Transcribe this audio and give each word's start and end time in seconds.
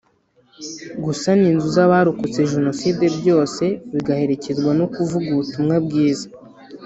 gusana 1.03 1.45
inzu 1.53 1.67
z’abarokotse 1.75 2.39
Jenoside 2.53 3.03
byose 3.17 3.63
bigaherekezwa 3.93 4.71
no 4.79 4.85
kuvuga 4.93 5.25
ubutumwa 5.33 5.75
bwiza 5.85 6.27